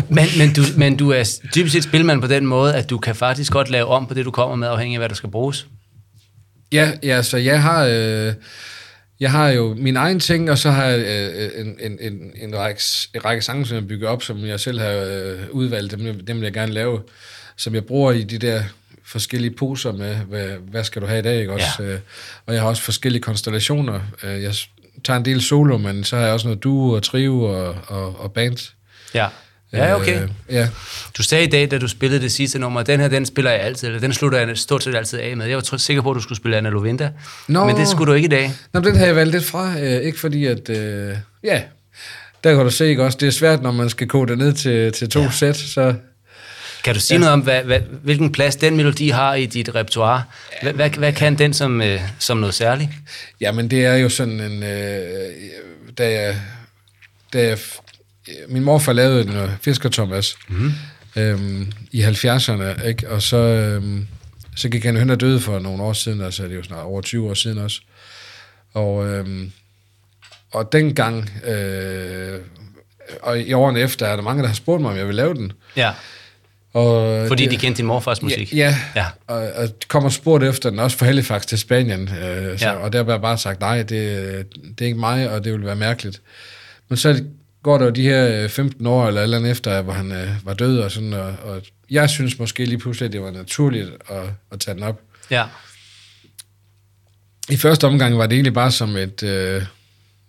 [0.09, 3.15] men, men, du, men du er dybest set spilmand på den måde, at du kan
[3.15, 5.67] faktisk godt lave om på det, du kommer med, afhængig af, hvad der skal bruges.
[6.71, 8.33] Ja, ja, så jeg har, øh,
[9.19, 12.57] jeg har jo min egen ting, og så har jeg øh, en, en, en, en,
[12.57, 12.81] række,
[13.15, 16.37] en række sange, som jeg bygger op, som jeg selv har øh, udvalgt, dem, dem
[16.37, 17.01] vil jeg gerne lave,
[17.57, 18.63] som jeg bruger i de der
[19.05, 21.65] forskellige poser med, hvad, hvad skal du have i dag, ikke også?
[21.79, 21.85] Ja.
[21.85, 21.99] Øh,
[22.45, 23.99] og jeg har også forskellige konstellationer.
[24.23, 24.55] Øh, Jeg
[25.03, 28.19] tager en del solo, men så har jeg også noget duo og trio og, og,
[28.19, 28.71] og band.
[29.13, 29.27] Ja.
[29.73, 30.21] Ja, okay.
[30.23, 30.69] Øh, ja.
[31.17, 33.59] Du sagde i dag, da du spillede det sidste nummer, den her, den spiller jeg
[33.59, 35.45] altid, eller den slutter jeg stort set altid af med.
[35.45, 37.11] Jeg var tro- sikker på, at du skulle spille Anna Lovinda,
[37.47, 37.65] Nå.
[37.65, 38.51] men det skulle du ikke i dag.
[38.73, 41.61] Nå, den har jeg valgt lidt fra, øh, ikke fordi at, øh, ja,
[42.43, 44.53] der kan du se, ikke også, det er svært, når man skal kode det ned
[44.53, 45.31] til, til to ja.
[45.31, 45.93] sæt, så
[46.83, 47.19] Kan du sige ja.
[47.19, 50.23] noget om, hvad, hvad, hvilken plads den melodi har i dit repertoire?
[50.61, 52.89] Hvad, hvad, hvad kan den som, øh, som noget særligt?
[53.41, 54.63] Jamen, det er jo sådan en...
[54.63, 55.09] Øh,
[55.97, 56.41] da jeg,
[57.33, 57.57] da jeg,
[58.47, 60.71] min morfar lavede en øh, Fisker Thomas mm.
[61.15, 63.09] øhm, i 70'erne, ikke?
[63.09, 64.07] og så, øhm,
[64.55, 66.83] så gik han hen og døde for nogle år siden, altså det er jo snart
[66.83, 67.81] over 20 år siden også.
[68.73, 69.51] Og, øhm,
[70.51, 72.39] og dengang, øh,
[73.21, 75.33] og i årene efter, er der mange, der har spurgt mig, om jeg vil lave
[75.33, 75.51] den.
[75.75, 75.91] Ja,
[76.79, 78.53] Og fordi det, de kendte din morfars musik.
[78.53, 78.57] Ja,
[78.95, 79.01] ja.
[79.01, 79.05] Ja.
[79.35, 82.01] Og, og de kommer spurgt efter den, også fra Halifax til Spanien.
[82.23, 82.71] Øh, så, Ja.
[82.75, 83.89] Og der har jeg bare sagt, nej, det,
[84.63, 86.21] det er ikke mig, og det vil være mærkeligt.
[86.89, 87.23] Men så
[87.63, 90.29] går der jo de her øh, 15 år eller eller andet efter, hvor han øh,
[90.43, 93.89] var død, og sådan, og, og jeg synes måske lige pludselig, at det var naturligt
[94.09, 95.01] at, at tage den op.
[95.31, 95.43] ja.
[97.49, 99.61] I første omgang var det egentlig bare som et øh,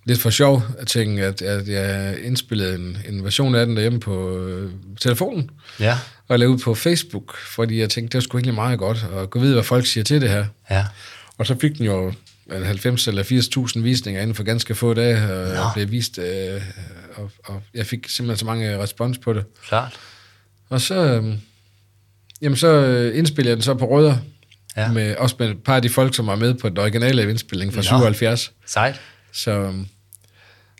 [0.07, 4.37] lidt for sjov ting, at, at jeg indspillede en, en version af den derhjemme på
[4.39, 5.99] øh, telefonen, Ja.
[6.31, 9.31] Og lavede ud på Facebook, fordi jeg tænkte, det var sgu egentlig meget godt, at
[9.31, 10.47] gå videre, hvad folk siger til det her.
[10.71, 10.85] Ja.
[11.39, 12.13] Og så fik den jo
[12.53, 15.55] en 90 eller 80.000 visninger inden for ganske få dage, og.
[15.55, 15.63] Nå.
[15.75, 16.63] blev vist, øh,
[17.15, 19.45] og, og jeg fik simpelthen så mange respons på det.
[19.69, 20.01] Klart.
[20.69, 21.35] Og så, øh,
[22.43, 24.17] jamen så øh, indspillede jeg den så på Rødder,
[24.77, 24.83] Ja.
[24.83, 24.93] ja.
[24.93, 27.73] med, også med et par af de folk, som var med på den originale indspilling
[27.73, 27.83] fra Nå.
[27.83, 28.53] 77.
[28.67, 29.01] Sejt.
[29.33, 29.87] Så, øhm,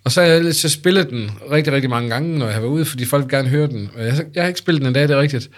[0.05, 2.71] og så har jeg så spillet den rigtig, rigtig mange gange, når jeg har været
[2.73, 3.91] ude, fordi folk vil gerne høre den.
[3.99, 5.51] Jeg, jeg har ikke spillet den en dag, det er rigtigt.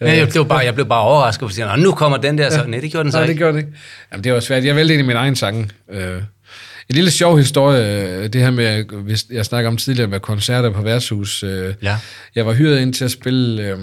[0.00, 2.50] Men jeg, det var bare, jeg blev bare overrasket, fordi jeg, nu kommer den der,
[2.50, 3.38] så nej, det gjorde den så Nej, det ikke.
[3.40, 3.78] gjorde det ikke.
[4.12, 4.64] Jamen, det var svært.
[4.64, 5.68] Jeg valgte en af mine egne sange.
[5.92, 6.16] Øh,
[6.88, 10.70] en lille sjov historie, øh, det her med, hvis jeg snakker om tidligere med koncerter
[10.70, 11.42] på værtshus.
[11.42, 11.96] Øh, Ja.
[12.34, 13.78] Jeg var hyret ind til at spille øh,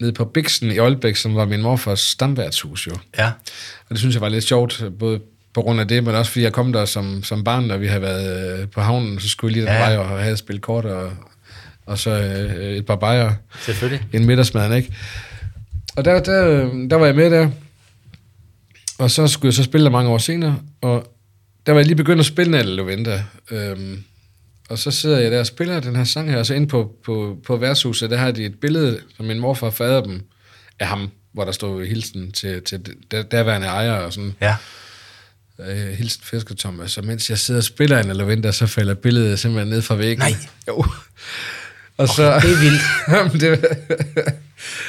[0.00, 2.92] nede på Bixen i Aalbæk, som var min morfars stamværtshus jo.
[3.18, 3.26] Ja.
[3.80, 5.20] Og det synes jeg var lidt sjovt, både
[5.54, 7.86] på grund af det, men også fordi jeg kom der som, som barn, når vi
[7.86, 9.88] havde været øh, på havnen, så skulle jeg lige den Ja.
[9.88, 11.12] vej og have spillet kort og,
[11.86, 14.06] og så øh, et par bajer, Selvfølgelig.
[14.12, 14.94] en middagsmad, ikke?
[15.96, 16.42] Og der, der,
[16.90, 17.50] der var jeg med der,
[18.98, 21.12] og så skulle jeg så spille der mange år senere, og
[21.66, 24.04] der var jeg lige begyndt at spille Natalie Lovenda, øhm,
[24.68, 26.92] og så sidder jeg der og spiller den her sang her, og så inde på,
[27.04, 30.22] på, på værtshuset, der har de et billede, som min morfar fader dem,
[30.80, 34.56] af ham, hvor der stod hilsen til, til der, derværende ejer og sådan, Ja.
[35.68, 39.38] Øh, hilsen Fisker Thomas, og mens jeg sidder og spiller en Lavender, så falder billedet
[39.38, 40.18] simpelthen ned fra væggen.
[40.18, 40.34] Nej.
[40.68, 40.84] Jo.
[41.96, 42.82] Og så, det er vildt.
[43.16, 43.66] Jamen, det,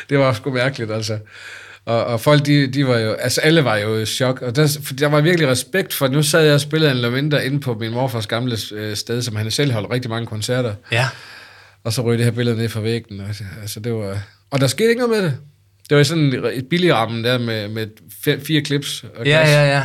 [0.10, 1.20] det var sgu mærkeligt, altså.
[1.86, 4.78] Og, og folk, de, de var jo, altså alle var jo i chok, og der,
[5.00, 7.92] der var virkelig respekt, for nu sad jeg og spillede en Lavender inde på min
[7.92, 11.08] morfars gamle øh, sted, som han selv holdt rigtig mange koncerter, Ja.
[11.84, 13.28] og så røg det her billede ned fra væggen, og,
[13.62, 15.38] altså det var, og der skete ikke noget med det.
[15.90, 17.88] Det var sådan et billig ramme der med, med
[18.24, 19.50] fem, fire clips og Ja, glas.
[19.50, 19.84] ja, ja.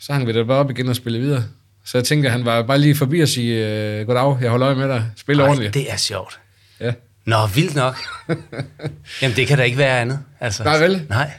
[0.00, 1.44] Så hang vi da bare op igen og spille videre.
[1.84, 4.76] Så jeg tænker, han var bare lige forbi og sige, øh, goddag, jeg holder øje
[4.76, 5.74] med dig, spil Ej, ordentligt.
[5.74, 6.40] det er sjovt.
[6.80, 6.92] Ja.
[7.24, 7.96] Nå, vildt nok.
[9.22, 10.18] Jamen, det kan da ikke være andet.
[10.40, 11.06] Altså, Nej, vel?
[11.08, 11.30] Nej.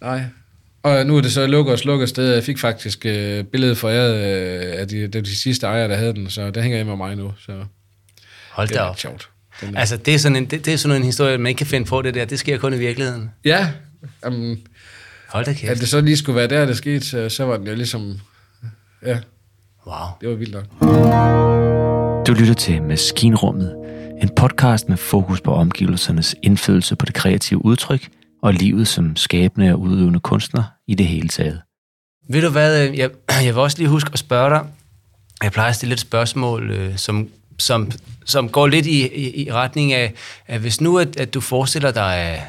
[0.00, 0.22] Nej.
[0.82, 2.34] Og nu er det så lukket og slukket sted.
[2.34, 6.30] Jeg fik faktisk øh, billedet foræret øh, af de, de sidste ejere, der havde den,
[6.30, 7.32] så det hænger hjemme med mig nu.
[7.38, 7.64] Så
[8.50, 8.98] Hold det da op.
[8.98, 9.28] sjovt.
[9.76, 11.86] Altså, det er, sådan en, det, det er sådan en historie, man ikke kan finde
[11.86, 12.24] på det der.
[12.24, 13.30] Det sker kun i virkeligheden.
[13.44, 13.68] Ja,
[14.26, 14.58] um,
[15.34, 15.70] Hold da kæft.
[15.70, 18.20] at det så lige skulle være der, det skete, så, var den jo ligesom...
[19.06, 19.18] Ja,
[19.86, 20.06] Wow.
[20.20, 20.64] det var vildt nok.
[22.26, 23.76] Du lytter til Maskinrummet,
[24.22, 28.08] en podcast med fokus på omgivelsernes indflydelse på det kreative udtryk
[28.42, 31.60] og livet som skabende og udøvende kunstner i det hele taget.
[32.28, 33.10] Ved du hvad, øh, jeg,
[33.46, 34.66] jeg vil også lige huske at spørge dig.
[35.42, 37.90] Jeg plejer at stille et spørgsmål, øh, som, som,
[38.24, 40.14] som går lidt i, i, i retning af,
[40.46, 42.42] at hvis nu, at, at du forestiller dig,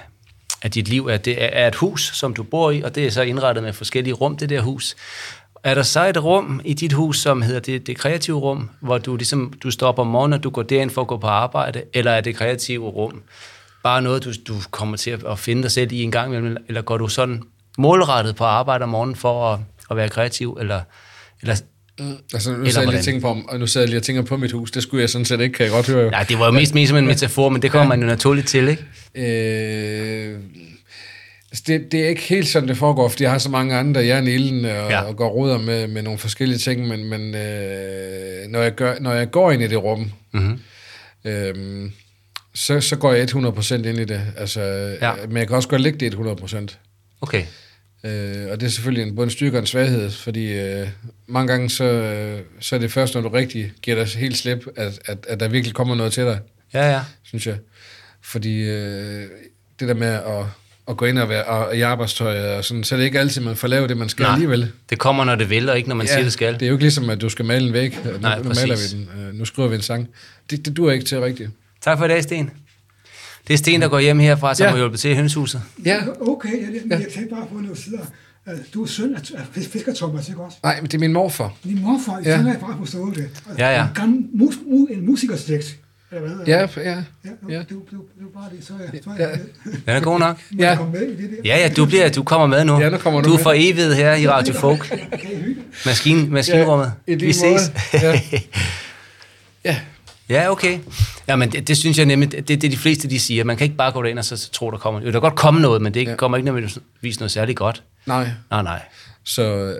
[0.65, 3.09] at, dit liv er, det er, et hus, som du bor i, og det er
[3.11, 4.95] så indrettet med forskellige rum, det der hus.
[5.63, 8.97] Er der så et rum i dit hus, som hedder det, det kreative rum, hvor
[8.97, 11.83] du ligesom du stopper om morgenen, og du går derind for at gå på arbejde,
[11.93, 13.23] eller er det kreative rum
[13.85, 16.65] bare noget, du, du kommer til at, at finde dig selv i en gang imellem,
[16.67, 17.43] eller går du sådan
[17.77, 19.59] målrettet på arbejde om morgenen for at,
[19.91, 20.81] at være kreativ, eller,
[21.41, 21.61] eller
[22.33, 24.21] Altså, nu sad jeg lige og tænker på, og nu sad jeg lige og tænker
[24.21, 24.71] på mit hus.
[24.71, 26.03] Det skulle jeg sådan set ikke, kan jeg godt høre.
[26.03, 26.09] jo.
[26.09, 28.47] Nej, det var jo mest, mest som en metafor, men det kommer man jo naturligt
[28.47, 28.83] til, ikke?
[29.15, 30.39] Øh,
[31.51, 34.05] altså det, det er ikke helt sådan, det foregår, fordi jeg har så mange andre
[34.05, 34.89] jern i ilden og, Ja.
[34.89, 35.01] ja.
[35.01, 38.95] og går og roder med, med nogle forskellige ting, men, men øh, når, jeg gør,
[38.99, 40.59] når jeg går ind i det rum, Mm-hmm.
[41.25, 41.89] øh,
[42.55, 44.21] så, så går jeg 100% ind i det.
[44.37, 45.07] Altså, Ja.
[45.07, 45.13] ja.
[45.27, 46.77] Men jeg kan også godt lægge det 100%.
[47.21, 47.43] Okay.
[48.05, 50.87] Øh, og det er selvfølgelig en, både en styrke og en svaghed, fordi øh,
[51.27, 54.65] mange gange så, øh, så er det først, når du rigtig giver dig helt slip,
[54.75, 56.39] at, at, at der virkelig kommer noget til dig
[56.73, 57.01] Ja, ja.
[57.23, 57.55] synes jeg.
[58.21, 59.23] Fordi øh,
[59.79, 60.45] det der med at,
[60.87, 63.41] at gå ind og være og, i arbejdstøj, og sådan, så er det ikke altid,
[63.41, 64.33] man får lavet det, man skal Nej.
[64.33, 64.71] alligevel.
[64.89, 66.53] Det kommer, når det vil, og ikke når man ja, siger, det skal.
[66.53, 67.97] Det er jo ikke ligesom, at du skal male en væg.
[68.05, 68.95] Nu, Nej, nu maler præcis.
[68.95, 69.09] vi den.
[69.27, 70.07] Øh, nu skriver vi en sang.
[70.49, 71.49] Det, det dur ikke til rigtigt.
[71.81, 72.51] Tak for i dag, Sten.
[73.47, 74.69] Det er Sten, der går hjem herfra, som Ja.
[74.69, 75.61] har hjulpet til i hønshuset.
[75.85, 75.97] Ja.
[76.21, 77.99] Okay, jeg, jeg, jeg tænkte bare på noget sider.
[78.49, 80.57] Øh, Du er søn af af Fis- Fisker Thomas, ikke også?
[80.63, 81.53] Nej, men det er min morfar.
[81.63, 82.17] Din morfar, Ja.
[82.29, 82.31] ja.
[82.31, 83.21] sådan har jeg bare forstået det.
[83.23, 83.81] Altså, Ja, ja.
[83.83, 85.77] En, gammel mus, mu, en musikerslægt.
[86.11, 86.45] Eller hvad?
[86.47, 86.67] Ja, ja.
[86.91, 86.91] Ja,
[87.25, 87.53] ja.
[87.57, 87.63] ja.
[87.69, 89.29] Du, du, du bare det, så er jeg, så er Ja.
[89.29, 90.37] jeg Den er god nok.
[90.57, 90.63] ja.
[90.63, 90.69] Ja.
[90.69, 91.35] jeg komme med i det der.
[91.45, 92.79] Ja, ja, du, bliver, du kommer med nu.
[92.79, 94.93] Ja, nu kommer du du er for evigt her i Radio Folk.
[95.85, 96.91] Maskin, maskinrummet.
[97.07, 97.71] Ja, Vi ses.
[97.93, 98.19] Ja.
[99.65, 99.77] Ja.
[100.29, 100.79] Ja, okay.
[101.27, 103.43] Ja, men det, det synes jeg nemlig, det, det er de fleste, de siger.
[103.43, 104.99] Man kan ikke bare gå derind og så, tro, der kommer.
[105.01, 106.15] Jo, der kan godt komme noget, men det Ja.
[106.15, 107.83] kommer ikke nødvendigvis noget særligt godt.
[108.05, 108.27] Nej.
[108.51, 108.81] Nej, nej.
[109.23, 109.73] Så øh,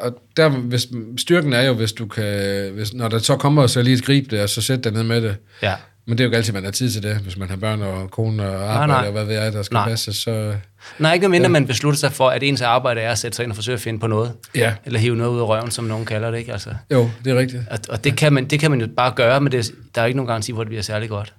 [0.00, 0.86] og der, hvis,
[1.18, 4.42] styrken er jo, hvis du kan, hvis, når der så kommer, så lige gribe det,
[4.42, 5.36] og så sætte dig ned med det.
[5.62, 5.74] Ja.
[6.06, 7.82] Men det er jo ikke altid, man har tid til det, hvis man har børn
[7.82, 9.00] og kone og arbejde, nej.
[9.00, 9.88] nej, og hvad ved jeg, der skal Nej.
[9.88, 10.54] passe, så...
[10.98, 13.52] Nej, ikke mindre man beslutter sig for, at ens arbejde er at sætte sig ind
[13.52, 14.32] og forsøge at finde på noget.
[14.54, 14.74] Ja.
[14.84, 16.52] Eller hive noget ud af røven, som nogen kalder det, ikke?
[16.52, 17.62] Altså, Jo, det er rigtigt.
[17.70, 20.06] og, og det, kan man, det kan man jo bare gøre, men det, der er
[20.06, 21.32] ikke nogen garanti for, at det bliver særlig godt.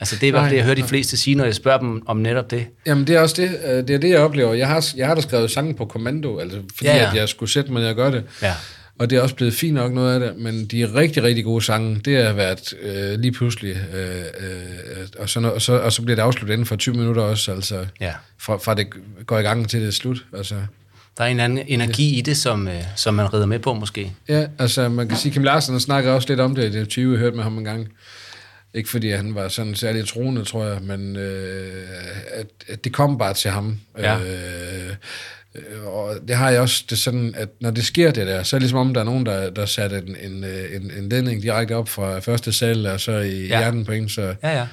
[0.00, 1.54] Altså, det er i hvert fald Nej, det, jeg hører de fleste sige, når jeg
[1.54, 2.66] spørger dem om netop det.
[2.86, 4.54] Jamen, det er også det, øh, det, er det jeg oplever.
[4.54, 7.04] Jeg har, jeg har da skrevet sange på kommando, altså, fordi Ja, ja, ja.
[7.04, 7.10] ja.
[7.10, 8.24] at jeg skulle sætte mig ned og gøre det.
[8.42, 8.52] Ja.
[8.98, 11.64] Og det er også blevet fint nok noget af det, men de rigtig, rigtig gode
[11.64, 16.02] sange, det har været øh, lige pludselig, øh, øh, og, så, og, så, og så
[16.02, 18.12] bliver det afsluttet inden for 20 minutter også, altså Ja.
[18.38, 18.86] fra, fra det
[19.26, 20.24] går i gang til det er slut.
[20.36, 20.54] Altså.
[21.18, 24.12] Der er en anden energi i det, som, øh, som man rider med på måske.
[24.28, 27.12] Ja, altså man kan sige, Kim Larsen snakker også lidt om det, det er 20,
[27.12, 27.88] jeg hørte med ham en gang.
[28.74, 31.88] Ikke fordi han var sådan særlig troende, tror jeg, men øh,
[32.34, 33.80] at, at det kom bare til ham.
[33.98, 34.18] Ja.
[34.18, 34.94] Øh,
[35.86, 38.58] og det har jeg også det sådan, at når det sker det der, så er
[38.58, 41.42] det ligesom om, der er nogen, der, der satte en, en, øh, en, en ledning
[41.42, 43.54] direkte op fra første sal, og så i Ja.
[43.54, 43.58] ja.
[43.58, 44.66] hjernen på en, så, Ja, ja.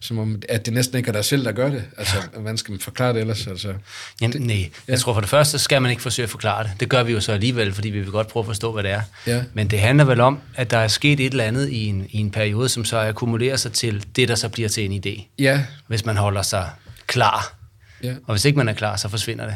[0.00, 1.84] som om, at det næsten ikke er dig selv, der gør det.
[1.98, 3.46] Altså, hvordan skal man forklare det ellers?
[3.46, 3.74] Altså,
[4.20, 6.70] Ja, nej, jeg tror for det første, skal man ikke forsøge at forklare det.
[6.80, 8.90] Det gør vi jo så alligevel, fordi vi vil godt prøve at forstå, hvad det
[8.90, 9.00] er.
[9.26, 9.42] Ja.
[9.54, 12.18] Men det handler vel om, at der er sket et eller andet i en, i
[12.18, 15.22] en periode, som så akkumulerer sig til det, der så bliver til en idé.
[15.38, 16.70] ja, Hvis man holder sig
[17.06, 17.54] klar.
[18.02, 18.14] ja.
[18.26, 19.54] Og hvis ikke man er klar, så forsvinder det.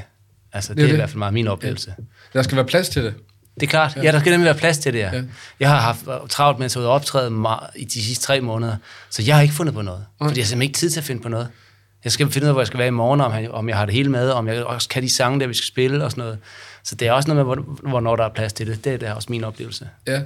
[0.53, 0.99] Altså, det, er er i det.
[0.99, 1.95] hvert fald meget min oplevelse.
[2.33, 3.15] Der skal være plads til det.
[3.55, 3.97] Det er klart.
[3.97, 5.11] Ja, der skal nemlig være plads til det, ja.
[5.17, 5.23] Ja.
[5.61, 7.31] Jeg har haft travlt med at tage optræde
[7.77, 8.77] i de sidste tre måneder,
[9.11, 10.05] så jeg har ikke fundet på noget.
[10.19, 11.49] Fordi jeg har simpelthen ikke tid til at finde på noget.
[12.05, 13.77] Jeg skal finde ud af, hvor jeg skal være i morgen, om jeg, om jeg
[13.77, 16.11] har det hele med, om jeg også kan de sange, der vi skal spille og
[16.11, 16.39] sådan noget.
[16.85, 18.85] Så det er også noget med, hvor- hvornår der er plads til det.
[18.85, 19.89] Det er, det er også min oplevelse.
[20.07, 20.21] Ja.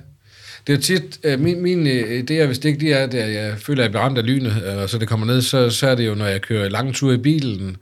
[0.67, 3.59] Det er tit, øh, min, min øh, idé er, hvis det ikke er, at jeg
[3.59, 5.89] føler, at jeg bliver ramt af lynet, øh, og så det kommer ned, så, så
[5.89, 7.77] er det jo, når jeg kører lange ture i bilen,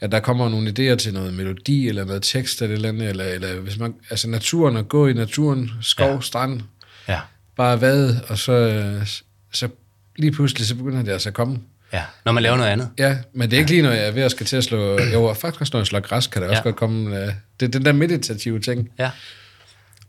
[0.00, 3.08] at der kommer nogle idéer til noget melodi, eller noget tekst, eller et eller andet,
[3.08, 6.14] eller, eller hvis man, altså naturen, at gå i naturen, skov, Ja.
[6.14, 6.20] ja.
[6.20, 6.60] strand,
[7.08, 7.18] Ja.
[7.56, 9.06] bare vade, og så, øh,
[9.52, 9.68] så
[10.16, 11.58] lige pludselig, så begynder det altså at komme.
[11.92, 12.02] ja.
[12.24, 12.88] Når man laver noget andet.
[12.98, 14.98] Ja, men det er ikke lige, når jeg er ved at skal til at slå...
[15.12, 16.50] Jo, faktisk når jeg slår græs, kan der ja.
[16.50, 16.68] også Ja.
[16.68, 17.10] godt komme...
[17.10, 17.28] Uh,
[17.60, 18.88] det er den der meditative ting.
[18.98, 19.10] Ja.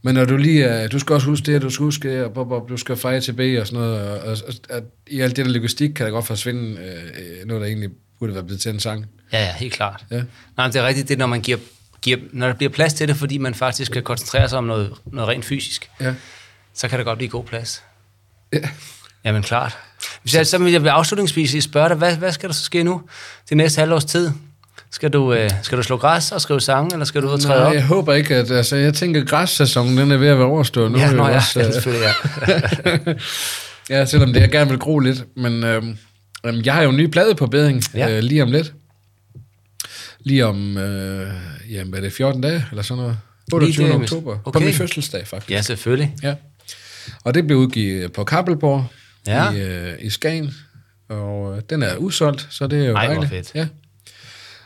[0.04, 2.70] Men når du lige er, du skal også huske det, du skal huske og bop,
[2.70, 5.90] du skal fejre tilbage og sådan noget, og, og, og, i alt det der logistik
[5.90, 9.06] kan der godt forsvinde øh, noget, der egentlig burde være blevet til en sang.
[9.34, 10.06] Ja, ja, helt klart.
[10.12, 10.16] Ja.
[10.58, 11.58] Nej, men det er rigtigt, det er, når man giver,
[12.02, 14.94] giver, når der bliver plads til det, fordi man faktisk kan koncentrere sig om noget,
[15.06, 16.14] noget rent fysisk, Ja.
[16.74, 17.84] så kan der godt blive god plads.
[18.54, 18.60] Ja.
[19.26, 19.78] Jamen klart.
[20.22, 23.02] Hvis jeg, så vil jeg afslutningsvis spørge dig, hvad, hvad skal der så ske nu
[23.50, 24.32] det næste halvårs tid?
[24.92, 27.40] Skal du, øh, skal du slå græs og skrive sange, eller skal du ud og
[27.40, 27.74] træde Nej, op?
[27.74, 28.52] jeg håber ikke, at...
[28.52, 30.98] Altså, jeg tænker, græssæsonen, den er ved at være overstået nu.
[31.00, 32.08] Ja, nå ja, også, ja, øh, selvfølgelig,
[32.48, 33.14] ja.
[34.00, 35.24] ja, selvom det jeg gerne vil gro lidt.
[35.38, 35.84] Men øh,
[36.46, 38.10] øh, jeg har jo en ny plade på bedring Ja.
[38.18, 38.74] øh, lige om lidt.
[40.20, 41.28] Lige om, øh,
[41.70, 43.18] jamen, er det 14 dage, eller sådan noget?
[43.54, 43.88] 28.
[43.88, 44.38] det, oktober.
[44.46, 44.60] Okay.
[44.60, 45.52] På min fødselsdag, faktisk.
[45.52, 46.16] ja, selvfølgelig.
[46.24, 46.36] Ja.
[47.24, 48.86] Og det blev udgivet på Kappelborg
[49.28, 49.52] Ja.
[49.52, 50.54] i, øh, i Skagen.
[51.10, 53.30] Og øh, den er udsolgt, så det er jo Ej, dejligt.
[53.30, 53.52] fedt.
[53.56, 53.68] Ja.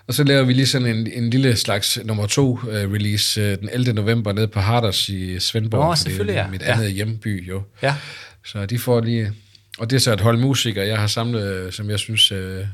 [0.08, 3.48] Og så laver vi lige sådan en, en lille slags nummer to uh, release uh,
[3.60, 3.94] den 11.
[3.94, 5.82] november nede på Harders i Svendborg.
[5.84, 6.48] Nå, det er selvfølgelig, ja.
[6.48, 6.74] Mit Ja.
[6.74, 7.64] andet hjemby, jo.
[7.82, 7.96] Ja.
[8.46, 9.34] Så de får lige...
[9.78, 12.32] Og det er så et hold musikere, jeg har samlet, øh, som jeg synes...
[12.32, 12.66] Øh,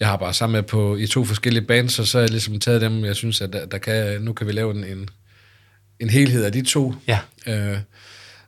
[0.00, 2.80] jeg har bare samlet på i to forskellige bands, og så har jeg ligesom taget
[2.80, 5.08] dem, jeg synes, at der, der kan, nu kan vi lave en, en,
[6.00, 6.94] en helhed af de to.
[7.08, 7.18] Ja.
[7.46, 7.78] Øh,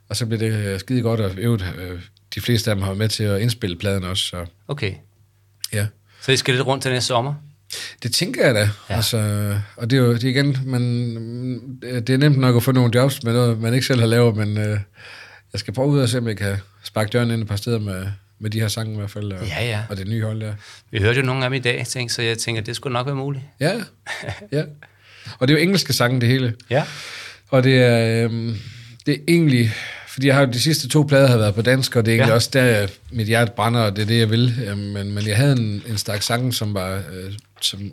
[0.09, 1.99] og så bliver det skide godt, og øvrigt, øh,
[2.35, 4.93] de fleste af dem har været med til at indspille pladen også, så Okay.
[5.73, 5.87] ja.
[6.21, 7.33] Så I skal lidt rundt til næste sommer?
[8.03, 8.59] Det tænker jeg da.
[8.59, 8.69] Ja.
[8.89, 8.95] Ja.
[8.95, 9.17] Altså,
[9.75, 10.81] og det er jo det er igen, man,
[11.81, 14.35] det er nemt nok at få nogle jobs med noget, man ikke selv har lavet,
[14.37, 14.79] men øh,
[15.53, 17.79] jeg skal prøve ud og se, om jeg kan sparke døren ind et par steder
[17.79, 18.05] med,
[18.39, 19.79] med de her sange i hvert fald, og, Ja, ja.
[19.89, 20.53] og det nye hold der.
[20.91, 23.05] Vi hørte jo nogle af dem i dag, tænkte, så jeg tænker, det skulle nok
[23.05, 23.43] være muligt.
[23.59, 23.71] Ja,
[24.51, 24.63] ja.
[25.39, 26.55] Og det er jo engelske sange, det hele.
[26.69, 26.83] Ja.
[27.49, 28.55] Og det er, øhm,
[29.05, 29.73] det er egentlig,
[30.21, 32.29] fordi jeg har de sidste to plader har været på dansk, og det er egentlig
[32.31, 32.35] Ja.
[32.35, 34.55] også der, mit hjerte brænder, og det er det, jeg vil.
[34.67, 37.91] Øhm, Men, men jeg havde en, en stak sange, som var øh, som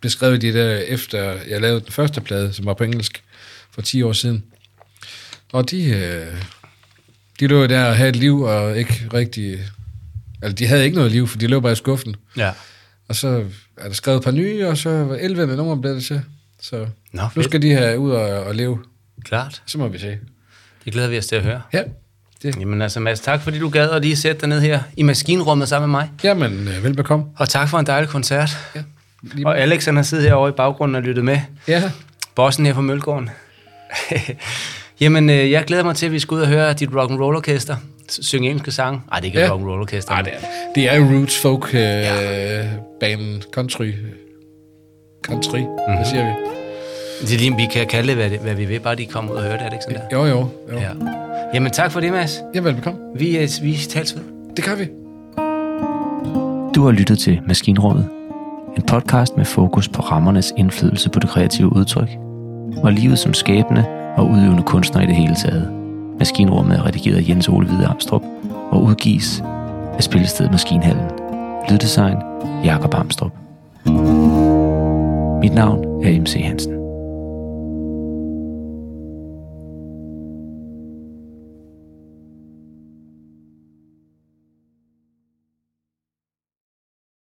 [0.00, 3.22] beskrevet de der, efter jeg lavede den første plade, som var på engelsk
[3.70, 4.44] for 10 år siden.
[5.52, 6.26] Og de, øh,
[7.40, 9.58] de lå der og havde et liv, og ikke rigtig...
[10.42, 12.14] Altså, de havde ikke noget liv, for de lå bare i skuffen.
[12.36, 12.52] Ja.
[13.08, 13.44] Og så
[13.76, 15.56] er der skrevet et par nye, og så var 11.
[15.56, 16.22] nummer blev det til.
[16.62, 16.76] Så
[17.12, 17.44] Nå, nu fedt.
[17.46, 18.78] skal de her ud og, og leve.
[19.24, 19.62] Klart.
[19.66, 20.18] Så må vi se.
[20.84, 21.62] Det glæder vi os til at høre.
[21.72, 21.82] Ja,
[22.42, 22.56] det.
[22.60, 25.68] Jamen altså Mads, tak fordi du gad at lige sætte dig ned her i maskinrummet
[25.68, 26.10] sammen med mig.
[26.24, 27.24] Jamen, øh, velbekomme.
[27.36, 28.50] Og tak for en dejlig koncert.
[28.76, 28.82] Ja.
[29.22, 31.38] Lige Og Alex han har siddet herovre i baggrunden og lyttet med.
[31.68, 31.82] ja.
[32.34, 33.30] Bossen her på Mølgården.
[35.00, 37.20] Jamen, øh, jeg glæder mig til, at vi skal ud og høre dit rock and
[37.20, 37.76] roll orkester
[38.08, 39.00] synge engelske sange.
[39.10, 39.50] Nej, det er ikke Ja.
[39.50, 40.12] rock and roll orkester.
[40.12, 40.38] Ej, det er,
[40.74, 42.68] det er roots folk øh, ja.
[43.00, 43.92] banen country.
[45.26, 45.94] Country, mm-hmm.
[45.96, 46.53] hvad siger vi?
[47.20, 49.32] Det er lige, vi kan kalde det, hvad, det, hvad vi vil, bare de kommer
[49.32, 50.16] ud og hører det, er det ikke sådan der?
[50.18, 50.38] Jo, jo.
[50.72, 50.78] jo.
[50.78, 50.82] Ja.
[50.82, 50.88] Ja.
[51.54, 52.42] Jamen, tak for det, Mads.
[52.54, 53.00] ja, velbekomme.
[53.16, 54.22] Vi, øh, vi tales ved.
[54.56, 54.84] Det kan vi.
[56.74, 58.08] Du har lyttet til Maskinrummet.
[58.76, 62.08] En podcast med fokus på rammernes indflydelse på det kreative udtryk
[62.82, 63.84] og livet som skabende
[64.16, 65.72] og udøvende kunstner i det hele taget.
[66.18, 68.22] Maskinrummet er redigeret af Jens Ole Hvide Amstrup
[68.70, 69.42] og udgives
[69.96, 71.04] af Spillestedet Maskinhallen.
[71.70, 72.16] Lyddesign
[72.64, 73.32] Jakob Amstrup.
[75.40, 76.73] Mit navn er MC Hansen.